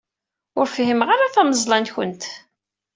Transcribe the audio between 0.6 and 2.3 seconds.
fhimeɣ ara tameẓla-nwent.